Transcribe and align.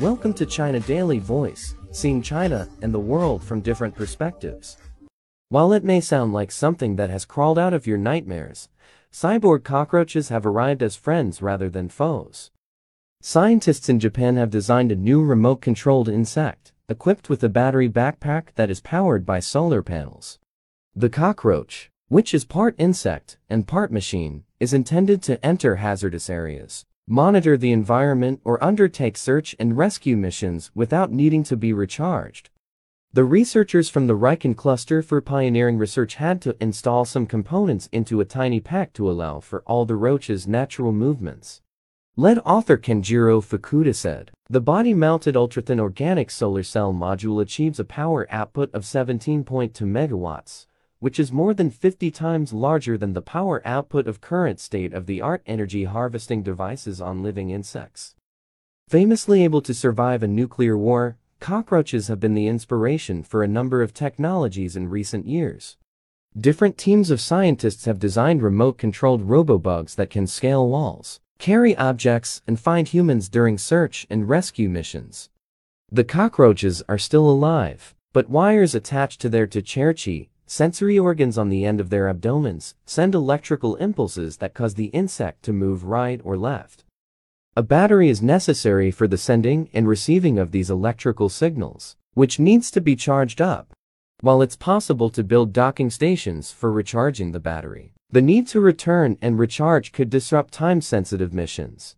Welcome 0.00 0.34
to 0.34 0.44
China 0.44 0.78
Daily 0.80 1.18
Voice, 1.18 1.74
seeing 1.90 2.20
China 2.20 2.68
and 2.82 2.92
the 2.92 2.98
world 2.98 3.42
from 3.42 3.62
different 3.62 3.94
perspectives. 3.94 4.76
While 5.48 5.72
it 5.72 5.84
may 5.84 6.02
sound 6.02 6.34
like 6.34 6.52
something 6.52 6.96
that 6.96 7.08
has 7.08 7.24
crawled 7.24 7.58
out 7.58 7.72
of 7.72 7.86
your 7.86 7.96
nightmares, 7.96 8.68
cyborg 9.10 9.64
cockroaches 9.64 10.28
have 10.28 10.44
arrived 10.44 10.82
as 10.82 10.96
friends 10.96 11.40
rather 11.40 11.70
than 11.70 11.88
foes. 11.88 12.50
Scientists 13.22 13.88
in 13.88 13.98
Japan 13.98 14.36
have 14.36 14.50
designed 14.50 14.92
a 14.92 14.96
new 14.96 15.24
remote-controlled 15.24 16.10
insect, 16.10 16.74
equipped 16.90 17.30
with 17.30 17.42
a 17.42 17.48
battery 17.48 17.88
backpack 17.88 18.48
that 18.56 18.68
is 18.68 18.80
powered 18.82 19.24
by 19.24 19.40
solar 19.40 19.82
panels. 19.82 20.38
The 20.94 21.08
cockroach, 21.08 21.90
which 22.08 22.34
is 22.34 22.44
part 22.44 22.74
insect 22.76 23.38
and 23.48 23.66
part 23.66 23.90
machine, 23.90 24.44
is 24.60 24.74
intended 24.74 25.22
to 25.22 25.42
enter 25.44 25.76
hazardous 25.76 26.28
areas, 26.28 26.84
monitor 27.08 27.56
the 27.56 27.70
environment 27.70 28.40
or 28.44 28.62
undertake 28.62 29.16
search 29.16 29.54
and 29.60 29.76
rescue 29.76 30.16
missions 30.16 30.72
without 30.74 31.12
needing 31.12 31.44
to 31.44 31.56
be 31.56 31.72
recharged. 31.72 32.50
The 33.12 33.24
researchers 33.24 33.88
from 33.88 34.08
the 34.08 34.16
Riken 34.16 34.56
Cluster 34.56 35.02
for 35.02 35.20
Pioneering 35.20 35.78
Research 35.78 36.16
had 36.16 36.42
to 36.42 36.56
install 36.60 37.04
some 37.04 37.24
components 37.24 37.88
into 37.92 38.20
a 38.20 38.24
tiny 38.24 38.58
pack 38.58 38.92
to 38.94 39.08
allow 39.08 39.38
for 39.40 39.62
all 39.66 39.84
the 39.84 39.94
roach's 39.94 40.48
natural 40.48 40.92
movements. 40.92 41.62
Lead 42.16 42.40
author 42.44 42.76
Kenjiro 42.76 43.40
Fukuda 43.40 43.94
said, 43.94 44.32
the 44.50 44.60
body-mounted 44.60 45.36
ultra-thin 45.36 45.78
organic 45.78 46.30
solar 46.30 46.62
cell 46.62 46.92
module 46.92 47.40
achieves 47.40 47.78
a 47.78 47.84
power 47.84 48.26
output 48.30 48.72
of 48.74 48.82
17.2 48.82 49.44
megawatts, 49.44 50.66
which 50.98 51.18
is 51.18 51.30
more 51.32 51.52
than 51.52 51.70
50 51.70 52.10
times 52.10 52.52
larger 52.52 52.96
than 52.96 53.12
the 53.12 53.22
power 53.22 53.60
output 53.64 54.06
of 54.06 54.20
current 54.20 54.60
state-of-the-art 54.60 55.42
energy 55.46 55.84
harvesting 55.84 56.42
devices 56.42 57.00
on 57.00 57.22
living 57.22 57.50
insects. 57.50 58.14
Famously 58.88 59.44
able 59.44 59.60
to 59.62 59.74
survive 59.74 60.22
a 60.22 60.28
nuclear 60.28 60.76
war, 60.76 61.18
cockroaches 61.40 62.08
have 62.08 62.20
been 62.20 62.34
the 62.34 62.46
inspiration 62.46 63.22
for 63.22 63.42
a 63.42 63.48
number 63.48 63.82
of 63.82 63.92
technologies 63.92 64.76
in 64.76 64.88
recent 64.88 65.26
years. 65.26 65.76
Different 66.38 66.76
teams 66.76 67.10
of 67.10 67.20
scientists 67.20 67.86
have 67.86 67.98
designed 67.98 68.42
remote-controlled 68.42 69.22
robobugs 69.22 69.94
that 69.96 70.10
can 70.10 70.26
scale 70.26 70.68
walls, 70.68 71.20
carry 71.38 71.76
objects, 71.76 72.42
and 72.46 72.60
find 72.60 72.88
humans 72.88 73.28
during 73.28 73.58
search 73.58 74.06
and 74.08 74.28
rescue 74.28 74.68
missions. 74.68 75.30
The 75.90 76.04
cockroaches 76.04 76.82
are 76.88 76.98
still 76.98 77.28
alive, 77.28 77.94
but 78.12 78.28
wires 78.28 78.74
attached 78.74 79.20
to 79.20 79.28
their 79.28 79.46
cerci, 79.46 80.28
Sensory 80.48 80.96
organs 80.96 81.36
on 81.36 81.48
the 81.48 81.64
end 81.64 81.80
of 81.80 81.90
their 81.90 82.08
abdomens 82.08 82.76
send 82.84 83.16
electrical 83.16 83.74
impulses 83.76 84.36
that 84.36 84.54
cause 84.54 84.74
the 84.74 84.86
insect 84.86 85.42
to 85.42 85.52
move 85.52 85.82
right 85.82 86.20
or 86.22 86.36
left. 86.36 86.84
A 87.56 87.64
battery 87.64 88.08
is 88.08 88.22
necessary 88.22 88.92
for 88.92 89.08
the 89.08 89.18
sending 89.18 89.68
and 89.72 89.88
receiving 89.88 90.38
of 90.38 90.52
these 90.52 90.70
electrical 90.70 91.28
signals, 91.28 91.96
which 92.14 92.38
needs 92.38 92.70
to 92.70 92.80
be 92.80 92.94
charged 92.94 93.40
up. 93.40 93.72
While 94.20 94.40
it's 94.40 94.54
possible 94.54 95.10
to 95.10 95.24
build 95.24 95.52
docking 95.52 95.90
stations 95.90 96.52
for 96.52 96.70
recharging 96.70 97.32
the 97.32 97.40
battery, 97.40 97.92
the 98.10 98.22
need 98.22 98.46
to 98.48 98.60
return 98.60 99.18
and 99.20 99.40
recharge 99.40 99.90
could 99.90 100.10
disrupt 100.10 100.54
time-sensitive 100.54 101.34
missions. 101.34 101.96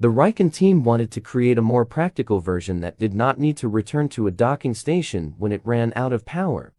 The 0.00 0.08
Riken 0.08 0.52
team 0.52 0.82
wanted 0.82 1.10
to 1.10 1.20
create 1.20 1.58
a 1.58 1.62
more 1.62 1.84
practical 1.84 2.40
version 2.40 2.80
that 2.80 2.98
did 2.98 3.12
not 3.12 3.38
need 3.38 3.58
to 3.58 3.68
return 3.68 4.08
to 4.10 4.26
a 4.26 4.30
docking 4.30 4.72
station 4.72 5.34
when 5.36 5.52
it 5.52 5.60
ran 5.62 5.92
out 5.94 6.14
of 6.14 6.24
power. 6.24 6.72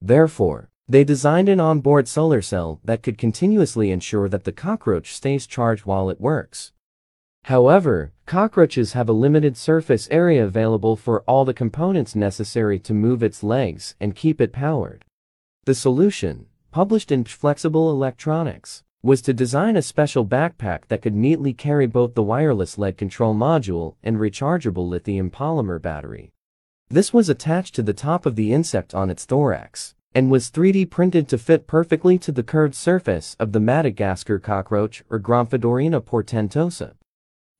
Therefore, 0.00 0.70
they 0.88 1.02
designed 1.02 1.48
an 1.48 1.58
onboard 1.58 2.06
solar 2.06 2.40
cell 2.42 2.80
that 2.84 3.02
could 3.02 3.18
continuously 3.18 3.90
ensure 3.90 4.28
that 4.28 4.44
the 4.44 4.52
cockroach 4.52 5.14
stays 5.14 5.46
charged 5.46 5.84
while 5.84 6.10
it 6.10 6.20
works. 6.20 6.72
However, 7.44 8.12
cockroaches 8.24 8.92
have 8.92 9.08
a 9.08 9.12
limited 9.12 9.56
surface 9.56 10.08
area 10.10 10.44
available 10.44 10.96
for 10.96 11.22
all 11.22 11.44
the 11.44 11.54
components 11.54 12.14
necessary 12.14 12.78
to 12.80 12.94
move 12.94 13.22
its 13.22 13.42
legs 13.42 13.94
and 14.00 14.16
keep 14.16 14.40
it 14.40 14.52
powered. 14.52 15.04
The 15.64 15.74
solution, 15.74 16.46
published 16.70 17.10
in 17.10 17.24
Flexible 17.24 17.90
Electronics, 17.90 18.82
was 19.02 19.22
to 19.22 19.32
design 19.32 19.76
a 19.76 19.82
special 19.82 20.26
backpack 20.26 20.86
that 20.88 21.02
could 21.02 21.14
neatly 21.14 21.52
carry 21.52 21.86
both 21.86 22.14
the 22.14 22.22
wireless 22.22 22.78
leg 22.78 22.96
control 22.96 23.34
module 23.34 23.94
and 24.02 24.16
rechargeable 24.16 24.88
lithium 24.88 25.30
polymer 25.30 25.80
battery. 25.80 26.32
This 26.88 27.12
was 27.12 27.28
attached 27.28 27.74
to 27.74 27.82
the 27.82 27.92
top 27.92 28.26
of 28.26 28.36
the 28.36 28.52
insect 28.52 28.94
on 28.94 29.10
its 29.10 29.24
thorax 29.24 29.94
and 30.14 30.30
was 30.30 30.50
3D 30.50 30.88
printed 30.88 31.28
to 31.28 31.36
fit 31.36 31.66
perfectly 31.66 32.16
to 32.18 32.30
the 32.30 32.44
curved 32.44 32.76
surface 32.76 33.34
of 33.40 33.50
the 33.50 33.58
Madagascar 33.58 34.38
cockroach 34.38 35.02
or 35.10 35.18
Gromphadorhina 35.18 36.00
portentosa. 36.00 36.94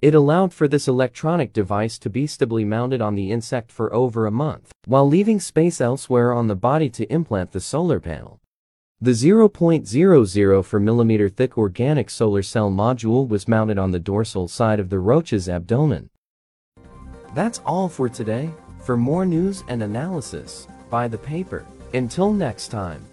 It 0.00 0.14
allowed 0.14 0.54
for 0.54 0.68
this 0.68 0.86
electronic 0.86 1.52
device 1.52 1.98
to 1.98 2.08
be 2.08 2.28
stably 2.28 2.64
mounted 2.64 3.00
on 3.00 3.16
the 3.16 3.32
insect 3.32 3.72
for 3.72 3.92
over 3.92 4.26
a 4.26 4.30
month, 4.30 4.70
while 4.84 5.08
leaving 5.08 5.40
space 5.40 5.80
elsewhere 5.80 6.32
on 6.32 6.46
the 6.46 6.54
body 6.54 6.88
to 6.90 7.12
implant 7.12 7.50
the 7.50 7.60
solar 7.60 7.98
panel. 7.98 8.40
The 9.00 9.10
0.004 9.10 10.82
millimeter 10.82 11.28
thick 11.28 11.58
organic 11.58 12.10
solar 12.10 12.42
cell 12.42 12.70
module 12.70 13.28
was 13.28 13.48
mounted 13.48 13.76
on 13.76 13.90
the 13.90 13.98
dorsal 13.98 14.46
side 14.46 14.78
of 14.78 14.88
the 14.88 15.00
roach's 15.00 15.48
abdomen. 15.48 16.10
That's 17.34 17.60
all 17.66 17.88
for 17.88 18.08
today. 18.08 18.52
For 18.86 18.96
more 18.96 19.26
news 19.26 19.64
and 19.66 19.82
analysis, 19.82 20.68
buy 20.90 21.08
the 21.08 21.18
paper. 21.18 21.66
Until 21.92 22.32
next 22.32 22.68
time. 22.68 23.04